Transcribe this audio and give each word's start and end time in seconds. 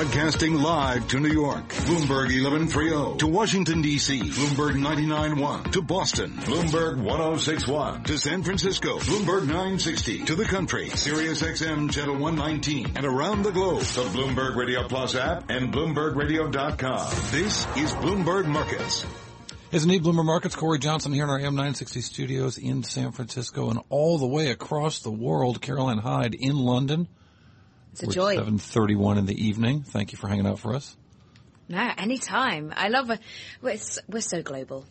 Broadcasting 0.00 0.54
live 0.54 1.08
to 1.08 1.20
New 1.20 1.28
York, 1.28 1.68
Bloomberg 1.68 2.32
1130. 2.32 3.18
To 3.18 3.26
Washington, 3.26 3.82
D.C., 3.82 4.18
Bloomberg 4.30 4.72
99.1. 4.72 5.72
To 5.72 5.82
Boston, 5.82 6.30
Bloomberg 6.38 7.02
1061. 7.02 8.04
To 8.04 8.16
San 8.16 8.42
Francisco, 8.42 8.98
Bloomberg 9.00 9.42
960. 9.42 10.24
To 10.24 10.34
the 10.36 10.46
country, 10.46 10.88
Sirius 10.88 11.42
XM 11.42 11.92
Channel 11.92 12.16
119. 12.16 12.92
And 12.96 13.04
around 13.04 13.42
the 13.42 13.50
globe, 13.50 13.82
the 13.82 14.04
Bloomberg 14.04 14.56
Radio 14.56 14.88
Plus 14.88 15.14
app 15.16 15.50
and 15.50 15.70
BloombergRadio.com. 15.70 17.10
This 17.30 17.66
is 17.76 17.92
Bloomberg 17.96 18.46
Markets. 18.46 19.04
Isn't 19.70 19.90
he 19.90 20.00
Bloomberg 20.00 20.24
Markets? 20.24 20.56
Cory 20.56 20.78
Johnson 20.78 21.12
here 21.12 21.24
in 21.24 21.30
our 21.30 21.38
AM 21.38 21.56
960 21.56 22.00
studios 22.00 22.56
in 22.56 22.84
San 22.84 23.12
Francisco 23.12 23.68
and 23.68 23.80
all 23.90 24.16
the 24.16 24.26
way 24.26 24.50
across 24.50 25.00
the 25.00 25.10
world. 25.10 25.60
Caroline 25.60 25.98
Hyde 25.98 26.34
in 26.34 26.56
London. 26.56 27.06
It's 27.92 28.02
a 28.02 28.06
We're 28.06 28.12
joy. 28.12 28.36
7.31 28.36 29.18
in 29.18 29.26
the 29.26 29.46
evening. 29.46 29.82
Thank 29.82 30.12
you 30.12 30.18
for 30.18 30.28
hanging 30.28 30.46
out 30.46 30.58
for 30.58 30.74
us. 30.74 30.96
No, 31.68 31.90
anytime. 31.98 32.72
I 32.76 32.88
love 32.88 33.10
it. 33.10 33.20
We're, 33.62 33.78
we're 34.08 34.20
so 34.20 34.42
global. 34.42 34.84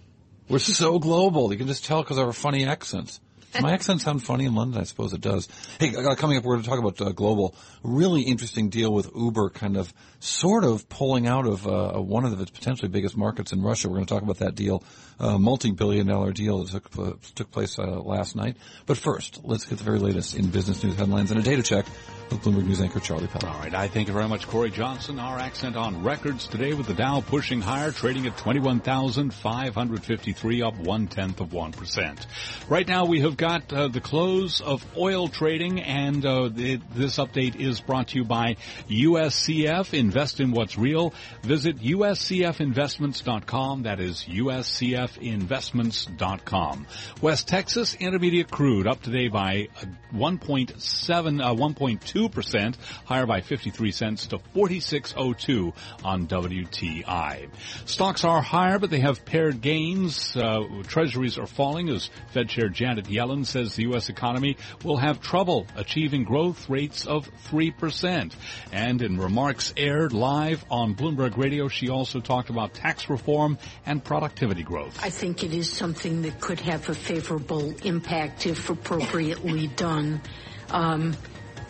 We're 0.47 0.59
so 0.59 0.97
global. 0.97 1.51
You 1.51 1.57
can 1.57 1.67
just 1.67 1.85
tell 1.85 2.01
because 2.01 2.17
of 2.17 2.25
our 2.25 2.33
funny 2.33 2.65
accents. 2.65 3.19
My 3.61 3.73
accent 3.73 4.01
sound 4.01 4.23
funny 4.23 4.45
in 4.45 4.53
London? 4.53 4.79
I 4.79 4.83
suppose 4.83 5.13
it 5.13 5.21
does. 5.21 5.47
Hey, 5.79 5.91
coming 5.91 6.37
up, 6.37 6.43
we're 6.43 6.55
going 6.55 6.63
to 6.63 6.69
talk 6.69 6.79
about 6.79 7.01
uh, 7.01 7.11
global. 7.11 7.55
Really 7.83 8.21
interesting 8.21 8.69
deal 8.69 8.93
with 8.93 9.09
Uber 9.15 9.49
kind 9.49 9.77
of, 9.77 9.91
sort 10.19 10.63
of 10.63 10.87
pulling 10.89 11.27
out 11.27 11.47
of 11.47 11.65
uh, 11.65 11.93
one 11.93 12.25
of 12.25 12.39
its 12.39 12.51
potentially 12.51 12.89
biggest 12.89 13.17
markets 13.17 13.51
in 13.51 13.63
Russia. 13.63 13.89
We're 13.89 13.95
going 13.95 14.05
to 14.05 14.13
talk 14.13 14.23
about 14.23 14.39
that 14.39 14.55
deal, 14.55 14.83
uh, 15.19 15.37
multi-billion 15.37 16.07
dollar 16.07 16.31
deal 16.31 16.63
that 16.63 16.71
took, 16.71 16.99
uh, 16.99 17.13
took 17.35 17.51
place 17.51 17.79
uh, 17.79 18.01
last 18.01 18.35
night. 18.35 18.57
But 18.85 18.97
first, 18.97 19.41
let's 19.43 19.65
get 19.65 19.79
the 19.79 19.83
very 19.83 19.99
latest 19.99 20.35
in 20.35 20.49
business 20.49 20.83
news 20.83 20.95
headlines 20.95 21.31
and 21.31 21.39
a 21.39 21.43
data 21.43 21.63
check 21.63 21.85
with 22.29 22.41
Bloomberg 22.41 22.65
News 22.65 22.81
anchor 22.81 22.99
Charlie 22.99 23.27
Pellett. 23.27 23.49
All 23.49 23.59
right, 23.59 23.73
I 23.73 23.87
thank 23.87 24.07
you 24.07 24.13
very 24.13 24.27
much, 24.27 24.47
Cory 24.47 24.69
Johnson. 24.69 25.19
Our 25.19 25.39
accent 25.39 25.75
on 25.75 26.03
records 26.03 26.47
today 26.47 26.73
with 26.73 26.85
the 26.87 26.93
Dow 26.93 27.21
pushing 27.21 27.61
higher, 27.61 27.91
trading 27.91 28.27
at 28.27 28.37
21,553, 28.37 30.61
up 30.61 30.77
one 30.77 31.07
tenth 31.07 31.39
of 31.39 31.53
one 31.53 31.71
percent. 31.71 32.27
Right 32.67 32.87
now, 32.87 33.05
we 33.05 33.21
have 33.21 33.37
got 33.39 33.73
uh, 33.73 33.87
the 33.87 34.01
close 34.01 34.61
of 34.61 34.85
oil 34.95 35.27
trading, 35.27 35.81
and 35.81 36.23
uh, 36.23 36.49
this 36.49 37.17
update 37.17 37.55
is 37.55 37.81
brought 37.81 38.09
to 38.09 38.17
you 38.17 38.25
by 38.25 38.57
USCF. 38.89 39.97
Invest 39.97 40.39
in 40.39 40.51
what's 40.51 40.77
real. 40.77 41.15
Visit 41.41 41.79
uscfinvestments.com. 41.79 43.83
That 43.83 43.99
is 43.99 44.23
uscfinvestments.com. 44.29 46.87
West 47.21 47.47
Texas 47.47 47.95
Intermediate 47.95 48.51
Crude 48.51 48.85
up 48.85 49.01
today 49.01 49.29
by 49.29 49.69
1.7, 50.13 51.41
uh, 51.41 51.55
1.2 51.55 52.19
2%, 52.19 52.75
higher 53.05 53.25
by 53.25 53.41
53 53.41 53.91
cents 53.91 54.27
to 54.27 54.39
46.02 54.55 55.73
on 56.03 56.27
WTI. 56.27 57.49
Stocks 57.85 58.23
are 58.23 58.41
higher, 58.41 58.79
but 58.79 58.89
they 58.89 58.99
have 58.99 59.25
pared 59.25 59.61
gains. 59.61 60.35
Uh, 60.35 60.63
treasuries 60.87 61.37
are 61.37 61.47
falling 61.47 61.89
as 61.89 62.09
Fed 62.33 62.49
Chair 62.49 62.69
Janet 62.69 63.05
Yellen 63.05 63.28
says 63.45 63.75
the 63.75 63.83
U.S. 63.83 64.09
economy 64.09 64.57
will 64.83 64.97
have 64.97 65.21
trouble 65.21 65.67
achieving 65.75 66.23
growth 66.23 66.69
rates 66.69 67.05
of 67.05 67.29
3%. 67.49 68.33
And 68.71 69.01
in 69.01 69.17
remarks 69.17 69.73
aired 69.77 70.13
live 70.13 70.65
on 70.69 70.95
Bloomberg 70.95 71.37
Radio, 71.37 71.67
she 71.67 71.89
also 71.89 72.19
talked 72.19 72.49
about 72.49 72.73
tax 72.73 73.09
reform 73.09 73.57
and 73.85 74.03
productivity 74.03 74.63
growth. 74.63 74.99
I 75.03 75.09
think 75.09 75.43
it 75.43 75.53
is 75.53 75.71
something 75.71 76.23
that 76.23 76.39
could 76.41 76.59
have 76.61 76.89
a 76.89 76.95
favorable 76.95 77.73
impact 77.83 78.45
if 78.45 78.69
appropriately 78.69 79.67
done. 79.67 80.21
Um, 80.69 81.15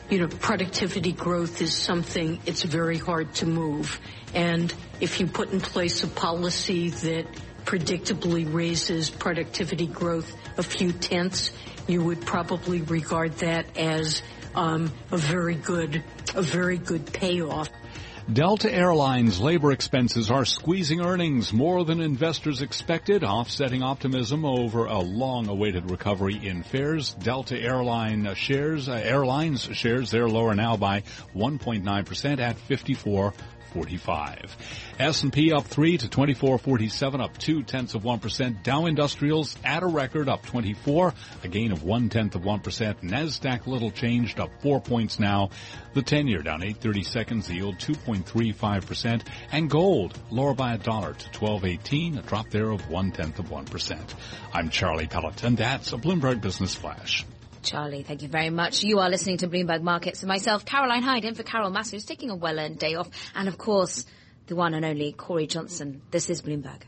you 0.09 0.19
know, 0.19 0.27
productivity 0.27 1.11
growth 1.11 1.61
is 1.61 1.73
something, 1.73 2.39
it's 2.45 2.63
very 2.63 2.97
hard 2.97 3.33
to 3.35 3.45
move. 3.45 3.99
And 4.33 4.73
if 4.99 5.19
you 5.19 5.27
put 5.27 5.51
in 5.51 5.61
place 5.61 6.03
a 6.03 6.07
policy 6.07 6.89
that 6.89 7.27
predictably 7.69 8.51
raises 8.51 9.11
productivity 9.11 9.85
growth 9.85 10.35
a 10.57 10.63
few 10.63 10.91
tenths, 10.91 11.51
you 11.87 12.03
would 12.03 12.19
probably 12.25 12.81
regard 12.81 13.31
that 13.37 13.77
as 13.77 14.23
um, 14.55 14.91
a 15.11 15.17
very 15.17 15.53
good, 15.53 16.03
a 16.33 16.41
very 16.41 16.79
good 16.79 17.13
payoff. 17.13 17.69
Delta 18.31 18.73
Airlines 18.73 19.39
labor 19.39 19.71
expenses 19.71 20.31
are 20.31 20.45
squeezing 20.45 21.01
earnings 21.01 21.53
more 21.53 21.85
than 21.85 22.01
investors 22.01 22.63
expected, 22.63 23.23
offsetting 23.23 23.83
optimism 23.83 24.45
over 24.45 24.85
a 24.85 24.99
long-awaited 24.99 25.91
recovery 25.91 26.39
in 26.43 26.63
fares. 26.63 27.13
Delta 27.13 27.59
Airline 27.59 28.33
shares, 28.33 28.89
uh, 28.89 28.93
airlines 28.93 29.61
shares, 29.73 30.09
they're 30.09 30.27
lower 30.27 30.55
now 30.55 30.75
by 30.75 31.03
1.9% 31.35 32.39
at 32.39 32.57
54 32.57 33.33
45. 33.69 34.57
S&P 34.99 35.53
up 35.53 35.65
3 35.65 35.97
to 35.97 36.09
2447, 36.09 37.21
up 37.21 37.37
2 37.37 37.63
tenths 37.63 37.95
of 37.95 38.03
1%. 38.03 38.63
Dow 38.63 38.85
Industrials 38.85 39.55
at 39.63 39.83
a 39.83 39.87
record 39.87 40.29
up 40.29 40.45
24, 40.45 41.13
a 41.43 41.47
gain 41.47 41.71
of 41.71 41.83
1 41.83 42.09
tenth 42.09 42.35
of 42.35 42.41
1%. 42.41 42.61
NASDAQ 43.01 43.67
little 43.67 43.91
changed 43.91 44.39
up 44.39 44.49
4 44.61 44.81
points 44.81 45.19
now. 45.19 45.49
The 45.93 46.01
10 46.01 46.27
year 46.27 46.41
down 46.41 46.61
830 46.61 47.03
seconds, 47.03 47.49
yield 47.49 47.77
2.35%. 47.77 49.21
And 49.51 49.69
gold 49.69 50.17
lower 50.29 50.53
by 50.53 50.73
a 50.73 50.77
dollar 50.77 51.13
to 51.13 51.39
1218, 51.39 52.17
a 52.17 52.21
drop 52.21 52.49
there 52.49 52.69
of 52.69 52.89
1 52.89 53.11
tenth 53.11 53.39
of 53.39 53.49
1%. 53.49 54.13
I'm 54.53 54.69
Charlie 54.69 55.07
Pellett. 55.07 55.37
That's 55.57 55.93
a 55.93 55.97
Bloomberg 55.97 56.41
Business 56.41 56.75
Flash. 56.75 57.25
Charlie, 57.61 58.03
thank 58.03 58.21
you 58.21 58.27
very 58.27 58.49
much. 58.49 58.83
You 58.83 58.99
are 58.99 59.09
listening 59.09 59.37
to 59.37 59.47
Bloomberg 59.47 59.81
Markets 59.81 60.21
and 60.21 60.27
myself, 60.27 60.65
Caroline 60.65 61.03
Hyde, 61.03 61.25
in 61.25 61.35
for 61.35 61.43
Carol 61.43 61.71
Massar, 61.71 61.91
who's 61.91 62.05
taking 62.05 62.29
a 62.29 62.35
well-earned 62.35 62.79
day 62.79 62.95
off. 62.95 63.09
And 63.35 63.47
of 63.47 63.57
course, 63.57 64.05
the 64.47 64.55
one 64.55 64.73
and 64.73 64.85
only 64.85 65.11
Cory 65.11 65.47
Johnson. 65.47 66.01
This 66.11 66.29
is 66.29 66.41
Bloomberg. 66.41 66.81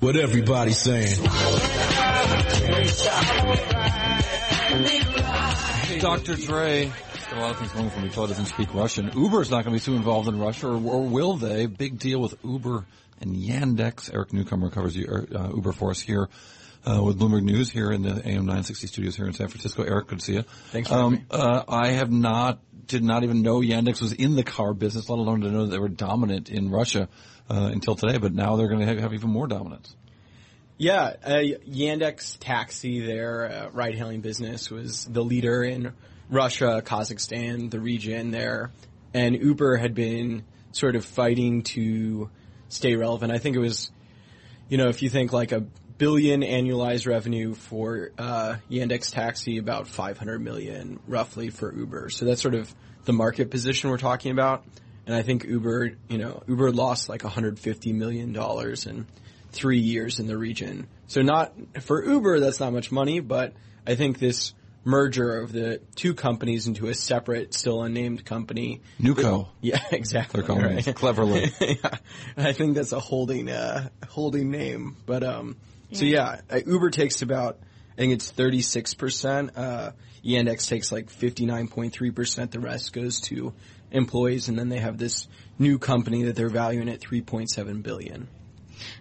What 0.00 0.16
everybody's 0.16 0.78
saying. 0.78 1.22
Dr. 6.00 6.36
Dre. 6.36 6.90
A 7.30 7.40
lot 7.40 7.52
of 7.52 7.58
things 7.58 7.72
going 7.72 7.88
from 7.88 8.02
He 8.02 8.08
doesn't 8.08 8.46
speak 8.46 8.74
Russian. 8.74 9.10
Uber's 9.14 9.50
not 9.50 9.64
going 9.64 9.78
to 9.78 9.80
be 9.80 9.84
too 9.84 9.96
involved 9.96 10.28
in 10.28 10.38
Russia, 10.38 10.68
or, 10.68 10.74
or, 10.74 11.02
will 11.02 11.36
they? 11.36 11.64
Big 11.66 11.98
deal 11.98 12.20
with 12.20 12.34
Uber 12.44 12.84
and 13.20 13.34
Yandex. 13.34 14.12
Eric 14.12 14.34
Newcomer 14.34 14.68
covers 14.68 14.96
uh, 14.96 15.50
Uber 15.54 15.72
for 15.72 15.90
us 15.90 16.00
here 16.00 16.28
uh, 16.84 17.02
with 17.02 17.18
Bloomberg 17.18 17.42
News 17.42 17.70
here 17.70 17.92
in 17.92 18.02
the 18.02 18.10
AM 18.10 18.46
960 18.46 18.86
studios 18.86 19.16
here 19.16 19.26
in 19.26 19.32
San 19.32 19.48
Francisco. 19.48 19.82
Eric, 19.82 20.08
good 20.08 20.18
to 20.18 20.24
see 20.24 20.34
you. 20.34 20.42
Thanks 20.70 20.88
for 20.88 20.94
um, 20.94 21.26
uh, 21.30 21.62
I 21.68 21.88
have 21.90 22.10
not, 22.10 22.60
did 22.86 23.04
not 23.04 23.22
even 23.22 23.42
know 23.42 23.60
Yandex 23.60 24.00
was 24.00 24.12
in 24.12 24.34
the 24.34 24.42
car 24.42 24.74
business, 24.74 25.08
let 25.08 25.18
alone 25.18 25.42
to 25.42 25.50
know 25.50 25.64
that 25.66 25.70
they 25.70 25.78
were 25.78 25.88
dominant 25.88 26.50
in 26.50 26.70
Russia 26.70 27.08
uh, 27.48 27.70
until 27.72 27.94
today, 27.94 28.18
but 28.18 28.34
now 28.34 28.56
they're 28.56 28.68
going 28.68 28.80
to 28.80 28.86
have, 28.86 28.98
have, 28.98 29.14
even 29.14 29.30
more 29.30 29.46
dominance. 29.46 29.94
Yeah, 30.78 31.14
uh, 31.24 31.42
Yandex 31.68 32.38
Taxi, 32.40 33.00
their 33.00 33.44
uh, 33.44 33.70
ride-hailing 33.70 34.20
business, 34.20 34.70
was 34.70 35.04
the 35.04 35.22
leader 35.22 35.62
in 35.62 35.92
Russia, 36.28 36.82
Kazakhstan, 36.84 37.70
the 37.70 37.78
region 37.78 38.30
there, 38.30 38.72
and 39.14 39.36
Uber 39.36 39.76
had 39.76 39.94
been 39.94 40.44
sort 40.72 40.96
of 40.96 41.04
fighting 41.04 41.62
to 41.62 42.30
stay 42.68 42.96
relevant. 42.96 43.30
I 43.30 43.38
think 43.38 43.54
it 43.54 43.60
was, 43.60 43.90
you 44.68 44.78
know, 44.78 44.88
if 44.88 45.02
you 45.02 45.10
think 45.10 45.32
like 45.32 45.52
a 45.52 45.64
billion 45.98 46.42
annualized 46.42 47.06
revenue 47.06 47.54
for 47.54 48.10
uh, 48.18 48.56
Yandex 48.70 49.12
Taxi, 49.12 49.58
about 49.58 49.86
500 49.86 50.38
million 50.40 51.00
roughly 51.06 51.50
for 51.50 51.74
Uber. 51.74 52.10
So 52.10 52.24
that's 52.24 52.42
sort 52.42 52.54
of 52.54 52.72
the 53.04 53.12
market 53.12 53.50
position 53.50 53.90
we're 53.90 53.98
talking 53.98 54.32
about. 54.32 54.64
And 55.06 55.14
I 55.14 55.22
think 55.22 55.44
Uber, 55.44 55.92
you 56.08 56.18
know, 56.18 56.42
Uber 56.46 56.72
lost 56.72 57.08
like 57.08 57.24
150 57.24 57.92
million 57.92 58.32
dollars 58.32 58.86
in 58.86 59.06
three 59.50 59.80
years 59.80 60.20
in 60.20 60.26
the 60.26 60.36
region. 60.36 60.86
So 61.08 61.22
not 61.22 61.52
for 61.80 62.04
Uber, 62.04 62.40
that's 62.40 62.60
not 62.60 62.72
much 62.72 62.90
money, 62.90 63.20
but 63.20 63.52
I 63.86 63.96
think 63.96 64.18
this 64.18 64.54
merger 64.84 65.40
of 65.40 65.52
the 65.52 65.80
two 65.94 66.14
companies 66.14 66.66
into 66.66 66.88
a 66.88 66.94
separate, 66.94 67.54
still 67.54 67.82
unnamed 67.82 68.24
company. 68.24 68.80
Newco. 69.00 69.48
Yeah, 69.60 69.80
exactly. 69.92 70.40
They're 70.40 70.46
calling 70.48 70.74
right. 70.74 70.94
cleverly. 70.96 71.52
yeah, 71.60 71.98
I 72.36 72.52
think 72.52 72.74
that's 72.74 72.90
a 72.90 72.98
holding 72.98 73.48
uh, 73.48 73.90
holding 74.08 74.50
name, 74.50 74.96
but 75.06 75.22
um, 75.22 75.56
so 75.92 76.04
yeah, 76.04 76.40
uh, 76.50 76.60
Uber 76.66 76.90
takes 76.90 77.22
about, 77.22 77.58
I 77.92 77.96
think 77.96 78.12
it's 78.14 78.32
36%. 78.32 79.50
Uh, 79.56 79.90
Yandex 80.24 80.68
takes 80.68 80.92
like 80.92 81.10
59.3%. 81.10 82.50
The 82.50 82.60
rest 82.60 82.92
goes 82.92 83.20
to 83.22 83.52
employees. 83.90 84.48
And 84.48 84.58
then 84.58 84.68
they 84.68 84.78
have 84.78 84.98
this 84.98 85.28
new 85.58 85.78
company 85.78 86.24
that 86.24 86.36
they're 86.36 86.48
valuing 86.48 86.88
at 86.88 87.00
3.7 87.00 87.82
billion. 87.82 88.28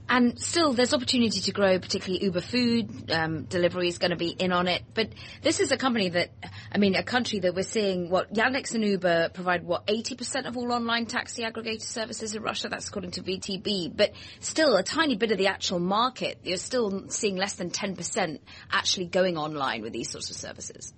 And 0.10 0.40
still, 0.40 0.74
there's 0.74 0.94
opportunity 0.94 1.40
to 1.42 1.52
grow, 1.52 1.80
particularly 1.80 2.24
Uber 2.26 2.42
Food 2.42 3.12
um, 3.12 3.44
delivery 3.44 3.88
is 3.88 3.98
going 3.98 4.12
to 4.12 4.18
be 4.18 4.30
in 4.30 4.52
on 4.52 4.68
it. 4.68 4.84
But 4.94 5.10
this 5.42 5.60
is 5.60 5.72
a 5.72 5.78
company 5.78 6.10
that, 6.10 6.32
I 6.72 6.78
mean, 6.78 6.96
a 6.96 7.04
country 7.04 7.40
that 7.40 7.56
we're 7.56 7.64
seeing 7.64 8.10
what 8.10 8.34
Yandex 8.34 8.74
and 8.76 8.84
Uber 8.84 9.30
provide 9.30 9.64
what 9.64 9.88
80% 9.88 10.48
of 10.48 10.58
all 10.58 10.72
online 10.72 11.06
taxi 11.06 11.44
aggregator 11.44 11.82
services 11.82 12.36
in 12.36 12.44
Russia. 12.44 12.70
That's 12.70 12.88
according 12.88 13.12
to 13.12 13.24
VTB. 13.24 13.96
But 13.96 14.12
still, 14.40 14.76
a 14.76 14.84
tiny 14.84 15.16
bit 15.16 15.32
of 15.32 15.38
the 15.38 15.48
actual 15.48 15.80
market. 15.80 16.40
You're 16.44 16.58
still 16.58 17.10
seeing 17.10 17.36
less 17.36 17.54
than 17.54 17.70
10% 17.70 18.40
actually 18.72 19.06
going 19.06 19.38
online 19.38 19.82
with 19.82 19.94
these 19.94 20.10
sorts 20.10 20.30
of 20.30 20.36
services. 20.36 20.94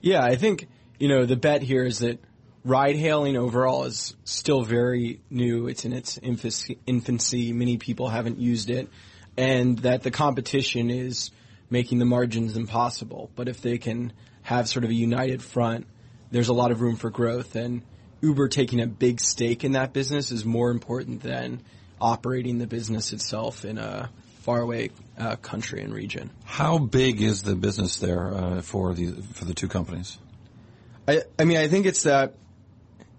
Yeah, 0.00 0.22
I 0.22 0.36
think 0.36 0.68
you 0.98 1.08
know 1.08 1.26
the 1.26 1.36
bet 1.36 1.62
here 1.62 1.84
is 1.84 2.00
that 2.00 2.20
ride 2.68 2.96
hailing 2.96 3.36
overall 3.36 3.84
is 3.84 4.14
still 4.24 4.62
very 4.62 5.20
new. 5.30 5.68
It's 5.68 5.84
in 5.84 5.92
its 5.92 6.18
infancy, 6.18 6.78
infancy. 6.86 7.52
Many 7.52 7.78
people 7.78 8.08
haven't 8.08 8.38
used 8.38 8.70
it 8.70 8.88
and 9.36 9.78
that 9.80 10.02
the 10.02 10.10
competition 10.10 10.90
is 10.90 11.30
making 11.70 11.98
the 11.98 12.04
margins 12.04 12.56
impossible. 12.56 13.30
But 13.36 13.48
if 13.48 13.62
they 13.62 13.78
can 13.78 14.12
have 14.42 14.68
sort 14.68 14.84
of 14.84 14.90
a 14.90 14.94
united 14.94 15.42
front, 15.42 15.86
there's 16.30 16.48
a 16.48 16.52
lot 16.52 16.70
of 16.70 16.80
room 16.80 16.96
for 16.96 17.10
growth 17.10 17.56
and 17.56 17.82
Uber 18.20 18.48
taking 18.48 18.80
a 18.80 18.86
big 18.86 19.20
stake 19.20 19.64
in 19.64 19.72
that 19.72 19.92
business 19.92 20.32
is 20.32 20.44
more 20.44 20.70
important 20.70 21.22
than 21.22 21.62
operating 22.00 22.58
the 22.58 22.66
business 22.66 23.12
itself 23.12 23.64
in 23.64 23.78
a 23.78 24.10
faraway 24.40 24.90
uh, 25.18 25.36
country 25.36 25.82
and 25.82 25.94
region. 25.94 26.30
How 26.44 26.78
big 26.78 27.22
is 27.22 27.42
the 27.42 27.54
business 27.54 27.98
there 27.98 28.34
uh, 28.34 28.62
for 28.62 28.92
the 28.94 29.12
for 29.34 29.44
the 29.44 29.54
two 29.54 29.68
companies? 29.68 30.18
I, 31.06 31.22
I 31.38 31.44
mean, 31.44 31.58
I 31.58 31.68
think 31.68 31.86
it's 31.86 32.02
that 32.02 32.34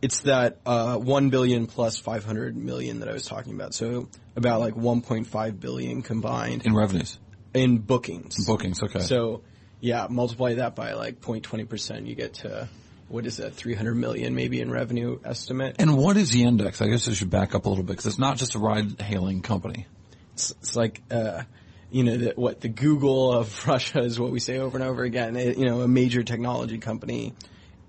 it's 0.02 0.22
that 0.22 0.60
uh, 0.66 0.98
one 0.98 1.30
billion 1.30 1.68
plus 1.68 1.98
five 1.98 2.24
hundred 2.24 2.56
million 2.56 3.00
that 3.00 3.10
I 3.10 3.14
was 3.14 3.26
talking 3.26 3.54
about. 3.54 3.74
So 3.74 4.10
about 4.36 4.60
like 4.60 4.76
one 4.76 5.02
point 5.02 5.28
five 5.28 5.60
billion 5.60 6.02
combined 6.02 6.66
in 6.66 6.76
revenues, 6.76 7.20
in 7.54 7.80
bookings. 7.80 8.46
Bookings, 8.46 8.82
okay. 8.84 9.00
So 9.00 9.42
yeah, 9.82 10.08
multiply 10.10 10.56
that 10.56 10.76
by 10.76 10.94
like 10.94 11.22
0.20 11.22 11.68
percent, 11.68 12.06
you 12.06 12.16
get 12.16 12.36
to 12.36 12.68
what 13.10 13.26
is 13.26 13.38
that, 13.38 13.56
300 13.56 13.96
million 13.96 14.36
maybe 14.36 14.62
in 14.62 14.70
revenue 14.70 15.20
estimate. 15.26 15.76
And 15.80 15.98
what 15.98 16.16
is 16.16 16.34
Yandex? 16.34 16.82
I 16.82 16.90
guess 16.90 17.08
I 17.10 17.14
should 17.14 17.30
back 17.30 17.56
up 17.56 17.66
a 17.66 17.70
little 17.70 17.84
bit 17.84 17.94
because 17.94 18.06
it's 18.06 18.20
not 18.20 18.38
just 18.38 18.56
a 18.56 18.60
ride-hailing 18.60 19.42
company. 19.42 19.88
It's, 20.34 20.52
it's 20.52 20.76
like, 20.76 21.02
uh, 21.10 21.44
you 21.90 22.04
know, 22.04 22.18
the, 22.18 22.34
what 22.36 22.62
the 22.62 22.70
Google 22.70 23.34
of 23.34 23.68
Russia 23.68 24.00
is 24.00 24.20
what 24.20 24.32
we 24.32 24.40
say 24.40 24.60
over 24.60 24.78
and 24.78 24.88
over 24.88 25.04
again. 25.04 25.36
It, 25.36 25.58
you 25.58 25.66
know, 25.66 25.82
a 25.82 25.88
major 25.88 26.22
technology 26.24 26.78
company 26.78 27.34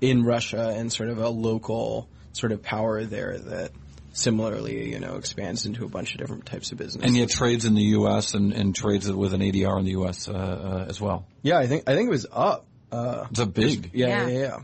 in 0.00 0.24
Russia 0.24 0.74
and 0.76 0.92
sort 0.92 1.08
of 1.08 1.18
a 1.18 1.28
local 1.28 2.08
sort 2.32 2.52
of 2.52 2.62
power 2.62 3.04
there 3.04 3.38
that 3.38 3.72
similarly, 4.12 4.90
you 4.90 4.98
know, 4.98 5.16
expands 5.16 5.66
into 5.66 5.84
a 5.84 5.88
bunch 5.88 6.14
of 6.14 6.18
different 6.20 6.46
types 6.46 6.72
of 6.72 6.78
business. 6.78 7.04
And 7.04 7.16
yet 7.16 7.30
trades 7.30 7.64
in 7.64 7.74
the 7.74 7.82
U.S. 7.82 8.34
and, 8.34 8.52
and 8.52 8.74
trades 8.74 9.10
with 9.10 9.34
an 9.34 9.40
ADR 9.40 9.78
in 9.78 9.84
the 9.84 9.92
U.S. 9.92 10.28
Uh, 10.28 10.32
uh, 10.32 10.86
as 10.88 11.00
well. 11.00 11.26
Yeah, 11.42 11.58
I 11.58 11.66
think 11.66 11.88
I 11.88 11.94
think 11.94 12.08
it 12.08 12.10
was 12.10 12.26
up. 12.30 12.66
Uh, 12.90 13.26
it's 13.30 13.38
a 13.40 13.46
big. 13.46 13.90
Yeah, 13.92 14.08
Yeah. 14.08 14.26
yeah, 14.28 14.38
yeah. 14.38 14.58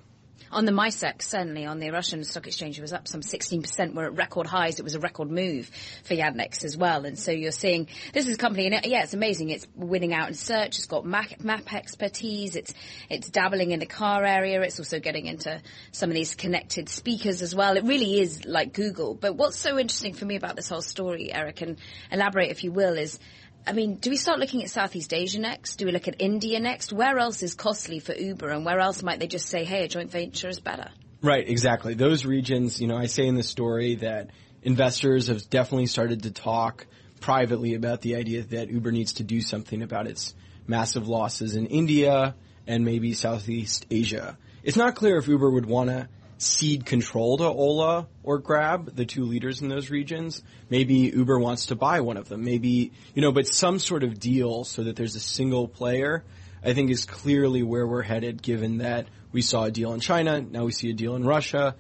On 0.53 0.65
the 0.65 0.73
MICEX, 0.73 1.23
certainly 1.23 1.67
on 1.67 1.81
the 1.81 1.91
Russian 1.91 2.23
stock 2.25 2.47
exchange, 2.47 2.79
it 2.79 2.83
was 2.83 2.93
up 2.93 3.09
some 3.09 3.21
16%. 3.21 3.95
We're 3.95 4.07
at 4.07 4.17
record 4.17 4.47
highs. 4.47 4.79
It 4.79 4.85
was 4.85 4.95
a 4.95 5.01
record 5.01 5.31
move 5.31 5.71
for 6.05 6.15
Yandex 6.15 6.65
as 6.65 6.77
well. 6.77 7.05
And 7.05 7.19
so 7.19 7.33
you're 7.33 7.51
seeing 7.51 7.89
this 8.13 8.29
is 8.29 8.37
a 8.37 8.39
company, 8.39 8.67
and 8.67 8.87
yeah, 8.87 9.03
it's 9.03 9.15
amazing. 9.15 9.51
It's 9.51 9.67
winning 9.75 10.15
out 10.15 10.29
in 10.29 10.35
search. 10.35 10.79
It's 10.79 10.87
got 10.87 11.05
map, 11.05 11.41
map 11.43 11.73
expertise. 11.75 12.55
It's 12.55 12.73
it's 13.11 13.29
dabbling 13.29 13.73
in 13.73 13.81
the 13.81 13.87
car 13.87 14.25
area. 14.25 14.63
It's 14.63 14.79
also 14.79 15.01
getting 15.01 15.27
into 15.27 15.61
some 15.91 16.11
of 16.11 16.15
these 16.15 16.35
connected 16.35 16.89
speakers 16.89 17.43
as 17.43 17.55
well. 17.55 17.77
It 17.77 17.85
really 17.85 18.21
is 18.21 18.45
like 18.45 18.73
Google. 18.73 19.15
But 19.15 19.35
what's 19.35 19.59
so 19.59 19.79
interesting 19.79 20.15
for 20.15 20.25
me 20.27 20.37
about 20.37 20.57
this 20.57 20.69
whole 20.69 20.83
story, 20.83 21.33
Eric, 21.33 21.61
and 21.61 21.77
elaborate 22.13 22.51
if 22.51 22.63
you 22.63 22.73
will, 22.73 22.97
is 22.97 23.19
I 23.67 23.73
mean, 23.73 23.97
do 23.97 24.11
we 24.11 24.17
start 24.17 24.39
looking 24.39 24.63
at 24.63 24.71
Southeast 24.71 25.13
Asia 25.13 25.41
next? 25.41 25.77
Do 25.77 25.87
we 25.87 25.93
look 25.93 26.07
at 26.07 26.17
India 26.21 26.61
next? 26.61 26.93
Where 26.93 27.19
else 27.19 27.43
is 27.43 27.55
costly 27.55 27.99
for 27.99 28.15
Uber 28.15 28.49
and 28.49 28.65
where 28.65 28.79
else 28.79 29.03
might 29.03 29.19
they 29.19 29.27
just 29.27 29.49
say, 29.49 29.65
hey, 29.65 29.85
a 29.85 29.89
joint 29.89 30.13
venture 30.13 30.49
is 30.49 30.61
better? 30.61 30.91
Right, 31.21 31.49
exactly. 31.49 31.95
Those 31.95 32.25
regions, 32.25 32.81
you 32.81 32.87
know, 32.87 32.97
I 32.97 33.07
say 33.07 33.27
in 33.27 33.35
the 33.35 33.43
story 33.43 33.97
that 33.97 34.31
investors 34.63 35.27
have 35.27 35.51
definitely 35.51 35.87
started 35.87 36.23
to 36.23 36.31
talk 36.31 36.87
privately 37.21 37.75
about 37.75 38.03
the 38.03 38.15
idea 38.15 38.45
that 38.45 38.71
Uber 38.71 38.93
needs 38.93 39.15
to 39.15 39.25
do 39.25 39.41
something 39.41 39.83
about 39.83 40.07
its 40.07 40.35
massive 40.69 41.09
losses 41.09 41.57
in 41.57 41.67
India 41.67 42.37
and 42.69 42.85
maybe 42.85 43.15
Southeast 43.15 43.87
Asia. 43.91 44.39
It's 44.63 44.77
not 44.77 44.95
clear 44.95 45.17
if 45.19 45.27
Uber 45.27 45.51
would 45.51 45.67
want 45.67 45.91
to 45.91 46.09
cede 46.39 46.85
control 46.85 47.39
to 47.39 47.45
Ola 47.45 48.07
or 48.23 48.39
Grab, 48.39 48.95
the 48.95 49.07
two 49.07 49.25
leaders 49.25 49.63
in 49.63 49.69
those 49.69 49.91
regions. 49.91 50.43
Maybe 50.69 50.95
Uber 50.95 51.39
wants 51.39 51.67
to 51.67 51.77
buy 51.77 52.01
one 52.01 52.17
of 52.17 52.29
them. 52.29 52.45
Maybe, 52.45 52.93
you 53.15 53.23
know, 53.23 53.33
but 53.33 53.47
some 53.47 53.79
sort 53.79 54.05
of 54.05 54.19
deal 54.19 54.65
so 54.65 54.85
that 54.85 54.97
there's 54.97 55.17
a 55.17 55.21
single 55.21 55.69
player, 55.69 56.25
I 56.65 56.75
think 56.75 56.91
is 56.91 57.05
clearly 57.05 57.63
where 57.63 57.87
we're 57.87 58.03
headed 58.03 58.43
given 58.43 58.79
that 58.79 59.07
we 59.33 59.43
saw 59.43 59.65
a 59.65 59.71
deal 59.71 59.93
in 59.93 60.01
China, 60.01 60.41
now 60.41 60.65
we 60.65 60.73
see 60.73 60.91
a 60.91 60.95
deal 60.95 61.15
in 61.15 61.25
Russia. 61.25 61.75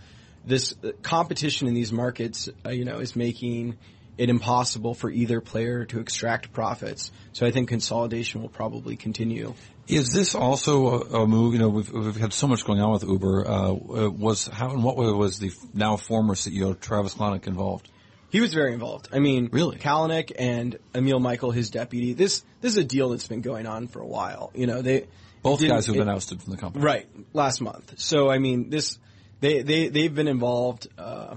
This 0.44 0.74
uh, 0.84 0.90
competition 1.02 1.68
in 1.68 1.74
these 1.74 1.92
markets, 1.92 2.48
uh, 2.64 2.70
you 2.70 2.84
know, 2.84 2.98
is 2.98 3.16
making 3.16 3.76
it 4.18 4.30
impossible 4.30 4.94
for 4.94 5.10
either 5.10 5.40
player 5.40 5.84
to 5.86 6.00
extract 6.00 6.52
profits. 6.52 7.12
So 7.32 7.46
I 7.46 7.50
think 7.50 7.68
consolidation 7.68 8.40
will 8.42 8.48
probably 8.48 8.96
continue. 8.96 9.54
Is 9.88 10.12
this 10.12 10.34
also 10.34 10.86
a, 11.02 11.22
a 11.22 11.26
move? 11.26 11.52
You 11.52 11.60
know, 11.60 11.68
we've, 11.68 11.90
we've 11.92 12.16
had 12.16 12.32
so 12.32 12.46
much 12.48 12.64
going 12.64 12.80
on 12.80 12.92
with 12.92 13.04
Uber. 13.04 13.46
Uh, 13.48 13.72
was 14.08 14.46
how 14.46 14.70
in 14.72 14.82
what 14.82 14.96
way 14.96 15.06
was 15.12 15.38
the 15.38 15.52
now 15.74 15.96
former 15.96 16.34
CEO 16.34 16.78
Travis 16.80 17.14
Kalanick 17.14 17.46
involved? 17.46 17.88
He 18.30 18.40
was 18.40 18.52
very 18.52 18.72
involved. 18.72 19.08
I 19.12 19.20
mean, 19.20 19.48
Really? 19.52 19.78
Kalanick 19.78 20.32
and 20.36 20.76
Emil 20.94 21.20
Michael, 21.20 21.52
his 21.52 21.70
deputy. 21.70 22.12
This 22.12 22.42
this 22.60 22.72
is 22.72 22.78
a 22.78 22.84
deal 22.84 23.10
that's 23.10 23.28
been 23.28 23.40
going 23.42 23.66
on 23.66 23.86
for 23.86 24.00
a 24.00 24.06
while. 24.06 24.50
You 24.54 24.66
know, 24.66 24.82
they 24.82 25.06
Both 25.42 25.60
guys 25.66 25.86
who've 25.86 25.94
it- 25.94 26.00
been 26.00 26.08
ousted 26.08 26.42
from 26.42 26.50
the 26.52 26.58
company. 26.58 26.84
right 26.84 27.06
last 27.32 27.60
month. 27.60 27.94
So 28.00 28.28
I 28.28 28.38
mean, 28.38 28.70
this 28.70 28.98
they 29.40 29.62
they 29.62 29.88
they've 29.88 30.14
been 30.14 30.28
involved. 30.28 30.88
Uh, 30.98 31.36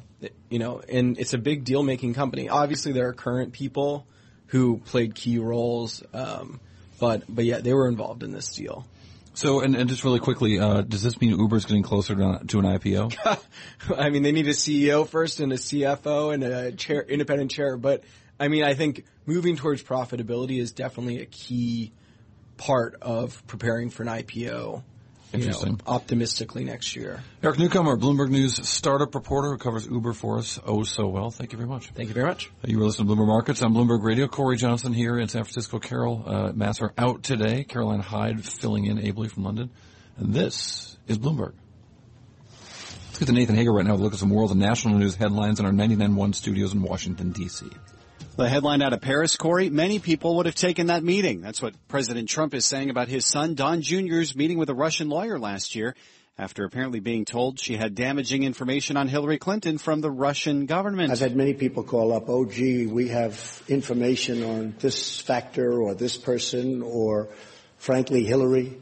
you 0.50 0.60
know, 0.60 0.82
and 0.88 1.18
it's 1.20 1.34
a 1.34 1.38
big 1.38 1.64
deal 1.64 1.84
making 1.84 2.14
company. 2.14 2.50
Obviously, 2.50 2.92
there 2.92 3.08
are 3.08 3.14
current 3.14 3.54
people 3.54 4.06
who 4.48 4.78
played 4.78 5.16
key 5.16 5.38
roles, 5.38 6.04
um, 6.14 6.60
but 7.00 7.24
but 7.28 7.46
yeah, 7.46 7.60
they 7.60 7.74
were 7.74 7.88
involved 7.88 8.24
in 8.24 8.32
this 8.32 8.54
deal. 8.54 8.86
So, 9.40 9.62
and, 9.62 9.74
and 9.74 9.88
just 9.88 10.04
really 10.04 10.20
quickly, 10.20 10.60
uh, 10.60 10.82
does 10.82 11.02
this 11.02 11.22
mean 11.22 11.30
Uber's 11.30 11.64
getting 11.64 11.84
closer 11.84 12.14
to, 12.14 12.42
to 12.46 12.60
an 12.60 12.66
IPO? 12.66 13.40
I 13.98 14.10
mean, 14.10 14.22
they 14.22 14.34
need 14.34 14.48
a 14.48 14.54
CEO 14.54 15.08
first 15.08 15.40
and 15.40 15.54
a 15.54 15.56
CFO 15.56 16.34
and 16.34 16.44
a 16.44 16.72
chair, 16.74 17.02
independent 17.04 17.50
chair. 17.50 17.78
But 17.78 18.04
I 18.38 18.50
mean, 18.50 18.66
I 18.66 18.74
think 18.74 19.06
moving 19.26 19.56
towards 19.56 19.82
profitability 19.82 20.60
is 20.60 20.74
definitely 20.74 21.22
a 21.22 21.26
key 21.26 21.94
part 22.58 22.96
of 23.02 23.46
preparing 23.48 23.90
for 23.92 24.04
an 24.04 24.10
IPO. 24.10 24.84
You 25.32 25.40
know, 25.40 25.46
Interesting. 25.46 25.80
optimistically 25.86 26.64
next 26.64 26.96
year. 26.96 27.22
Eric 27.44 27.60
Newcomer, 27.60 27.96
Bloomberg 27.98 28.30
News 28.30 28.68
startup 28.68 29.14
reporter 29.14 29.50
who 29.50 29.58
covers 29.60 29.86
Uber 29.86 30.14
for 30.14 30.40
us 30.40 30.60
oh 30.66 30.82
so 30.84 31.08
well. 31.08 31.30
Thank 31.30 31.52
you 31.52 31.58
very 31.58 31.70
much. 31.70 31.90
Thank 31.92 32.08
you 32.08 32.16
very 32.16 32.26
much. 32.26 32.50
You 32.66 32.80
were 32.80 32.86
listening 32.86 33.08
to 33.08 33.14
Bloomberg 33.14 33.28
Markets 33.28 33.62
on 33.62 33.74
Bloomberg 33.74 34.04
Radio. 34.04 34.28
Cory 34.28 34.58
Johnson 34.58 34.92
here 34.92 35.20
in 35.20 35.28
San 35.28 35.44
Francisco. 35.44 35.78
Carol 35.78 36.24
uh, 36.26 36.52
Massar 36.54 36.94
out 36.98 37.22
today. 37.22 37.64
Caroline 37.64 38.00
Hyde 38.00 38.44
filling 38.44 38.86
in 38.86 38.98
ably 39.06 39.28
from 39.28 39.44
London. 39.44 39.70
And 40.18 40.34
this 40.34 40.98
is 41.08 41.20
Bloomberg. 41.20 41.54
Let's 43.08 43.20
get 43.20 43.26
to 43.28 43.32
Nathan 43.34 43.56
Hager 43.56 43.72
right 43.72 43.86
now 43.86 43.96
to 43.96 44.02
look 44.02 44.14
at 44.14 44.20
some 44.20 44.32
world 44.32 44.50
and 44.50 44.60
national 44.60 44.98
news 44.98 45.16
headlines 45.16 45.60
in 45.60 45.66
our 45.68 45.72
99.1 45.72 46.34
studios 46.34 46.74
in 46.74 46.82
Washington, 46.82 47.34
D.C. 47.34 47.68
The 48.40 48.48
headline 48.48 48.82
out 48.82 48.94
of 48.94 49.02
Paris, 49.02 49.36
Cory, 49.36 49.70
many 49.70 50.00
people 50.00 50.38
would 50.38 50.46
have 50.46 50.56
taken 50.56 50.88
that 50.88 51.04
meeting. 51.04 51.42
That's 51.42 51.62
what 51.62 51.74
President 51.90 52.30
Trump 52.30 52.54
is 52.54 52.64
saying 52.64 52.90
about 52.90 53.10
his 53.10 53.26
son, 53.26 53.54
Don 53.54 53.82
Jr.'s 53.82 54.34
meeting 54.34 54.58
with 54.58 54.70
a 54.70 54.74
Russian 54.74 55.10
lawyer 55.10 55.38
last 55.38 55.76
year 55.76 55.94
after 56.38 56.64
apparently 56.64 57.02
being 57.02 57.26
told 57.26 57.60
she 57.60 57.76
had 57.76 57.96
damaging 57.96 58.44
information 58.44 58.96
on 58.96 59.10
Hillary 59.10 59.40
Clinton 59.40 59.78
from 59.78 60.00
the 60.00 60.10
Russian 60.10 60.68
government. 60.68 61.12
I've 61.12 61.20
had 61.20 61.36
many 61.36 61.54
people 61.54 61.84
call 61.84 62.14
up, 62.14 62.30
oh 62.30 62.46
gee, 62.46 62.86
we 62.86 63.10
have 63.10 63.62
information 63.68 64.42
on 64.46 64.74
this 64.80 65.20
factor 65.20 65.82
or 65.82 65.94
this 65.94 66.16
person 66.16 66.82
or 66.82 67.28
frankly 67.78 68.24
Hillary. 68.24 68.78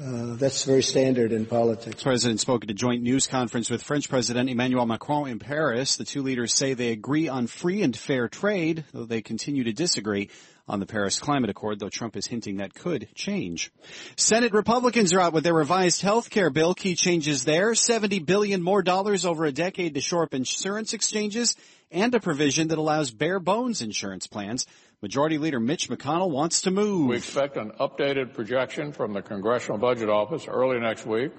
Uh, 0.00 0.36
that's 0.36 0.62
very 0.62 0.82
standard 0.82 1.32
in 1.32 1.44
politics. 1.44 1.96
The 1.96 2.02
president 2.04 2.38
spoke 2.38 2.62
at 2.62 2.70
a 2.70 2.74
joint 2.74 3.02
news 3.02 3.26
conference 3.26 3.68
with 3.68 3.82
French 3.82 4.08
President 4.08 4.48
Emmanuel 4.48 4.86
Macron 4.86 5.28
in 5.28 5.40
Paris. 5.40 5.96
The 5.96 6.04
two 6.04 6.22
leaders 6.22 6.54
say 6.54 6.74
they 6.74 6.92
agree 6.92 7.28
on 7.28 7.48
free 7.48 7.82
and 7.82 7.96
fair 7.96 8.28
trade, 8.28 8.84
though 8.92 9.06
they 9.06 9.22
continue 9.22 9.64
to 9.64 9.72
disagree 9.72 10.30
on 10.68 10.80
the 10.80 10.86
Paris 10.86 11.18
Climate 11.18 11.50
Accord, 11.50 11.78
though 11.78 11.88
Trump 11.88 12.16
is 12.16 12.26
hinting 12.26 12.58
that 12.58 12.74
could 12.74 13.08
change. 13.14 13.72
Senate 14.16 14.52
Republicans 14.52 15.12
are 15.12 15.20
out 15.20 15.32
with 15.32 15.44
their 15.44 15.54
revised 15.54 16.02
health 16.02 16.30
care 16.30 16.50
bill. 16.50 16.74
Key 16.74 16.94
changes 16.94 17.44
there. 17.44 17.74
70 17.74 18.18
billion 18.20 18.62
more 18.62 18.82
dollars 18.82 19.24
over 19.24 19.44
a 19.44 19.52
decade 19.52 19.94
to 19.94 20.00
shore 20.00 20.24
up 20.24 20.34
insurance 20.34 20.92
exchanges 20.92 21.56
and 21.90 22.14
a 22.14 22.20
provision 22.20 22.68
that 22.68 22.78
allows 22.78 23.10
bare 23.10 23.40
bones 23.40 23.80
insurance 23.80 24.26
plans. 24.26 24.66
Majority 25.00 25.38
Leader 25.38 25.60
Mitch 25.60 25.88
McConnell 25.88 26.30
wants 26.30 26.62
to 26.62 26.70
move. 26.70 27.08
We 27.08 27.16
expect 27.16 27.56
an 27.56 27.70
updated 27.80 28.34
projection 28.34 28.92
from 28.92 29.12
the 29.12 29.22
Congressional 29.22 29.78
Budget 29.78 30.08
Office 30.10 30.46
early 30.48 30.80
next 30.80 31.06
week. 31.06 31.30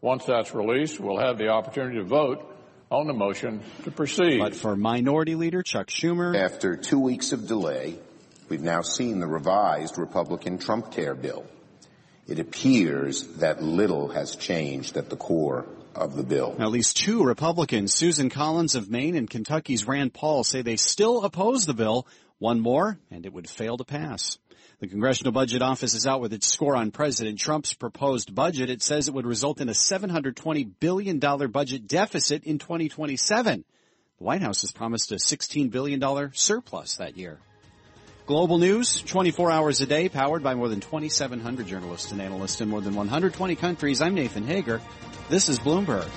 Once 0.00 0.24
that's 0.24 0.54
released, 0.54 0.98
we'll 0.98 1.18
have 1.18 1.36
the 1.36 1.48
opportunity 1.48 1.98
to 1.98 2.04
vote 2.04 2.48
on 2.90 3.06
the 3.06 3.12
motion 3.12 3.62
to 3.84 3.90
proceed. 3.90 4.38
But 4.38 4.54
for 4.54 4.76
Minority 4.76 5.34
Leader 5.34 5.62
Chuck 5.62 5.88
Schumer, 5.88 6.36
After 6.36 6.76
two 6.76 7.00
weeks 7.00 7.32
of 7.32 7.48
delay, 7.48 7.98
we've 8.52 8.60
now 8.60 8.82
seen 8.82 9.18
the 9.18 9.26
revised 9.26 9.96
Republican 9.96 10.58
Trump 10.58 10.92
Care 10.92 11.14
bill. 11.14 11.46
It 12.28 12.38
appears 12.38 13.26
that 13.38 13.62
little 13.62 14.08
has 14.08 14.36
changed 14.36 14.98
at 14.98 15.08
the 15.08 15.16
core 15.16 15.64
of 15.94 16.16
the 16.16 16.22
bill. 16.22 16.54
At 16.58 16.70
least 16.70 16.98
two 16.98 17.24
Republicans, 17.24 17.94
Susan 17.94 18.28
Collins 18.28 18.74
of 18.74 18.90
Maine 18.90 19.16
and 19.16 19.30
Kentucky's 19.30 19.86
Rand 19.86 20.12
Paul, 20.12 20.44
say 20.44 20.60
they 20.60 20.76
still 20.76 21.24
oppose 21.24 21.64
the 21.64 21.72
bill. 21.72 22.06
One 22.40 22.60
more, 22.60 22.98
and 23.10 23.24
it 23.24 23.32
would 23.32 23.48
fail 23.48 23.78
to 23.78 23.84
pass. 23.84 24.36
The 24.80 24.86
Congressional 24.86 25.32
Budget 25.32 25.62
Office 25.62 25.94
is 25.94 26.06
out 26.06 26.20
with 26.20 26.34
its 26.34 26.46
score 26.46 26.76
on 26.76 26.90
President 26.90 27.38
Trump's 27.38 27.72
proposed 27.72 28.34
budget. 28.34 28.68
It 28.68 28.82
says 28.82 29.08
it 29.08 29.14
would 29.14 29.24
result 29.24 29.62
in 29.62 29.70
a 29.70 29.72
$720 29.72 30.72
billion 30.78 31.18
budget 31.18 31.86
deficit 31.86 32.44
in 32.44 32.58
2027. 32.58 33.64
The 34.18 34.24
White 34.24 34.42
House 34.42 34.60
has 34.60 34.72
promised 34.72 35.10
a 35.10 35.14
$16 35.14 35.70
billion 35.70 36.02
surplus 36.34 36.96
that 36.96 37.16
year. 37.16 37.38
Global 38.24 38.58
news, 38.58 39.02
24 39.02 39.50
hours 39.50 39.80
a 39.80 39.86
day, 39.86 40.08
powered 40.08 40.44
by 40.44 40.54
more 40.54 40.68
than 40.68 40.78
2,700 40.78 41.66
journalists 41.66 42.12
and 42.12 42.22
analysts 42.22 42.60
in 42.60 42.68
more 42.68 42.80
than 42.80 42.94
120 42.94 43.56
countries. 43.56 44.00
I'm 44.00 44.14
Nathan 44.14 44.46
Hager. 44.46 44.80
This 45.28 45.48
is 45.48 45.58
Bloomberg. 45.58 46.08